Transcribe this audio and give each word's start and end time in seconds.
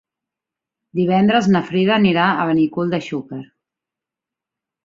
Divendres 0.99 1.49
na 1.57 1.61
Frida 1.69 1.95
anirà 1.97 2.31
a 2.31 2.49
Benicull 2.53 2.93
de 2.97 3.01
Xúquer. 3.11 3.45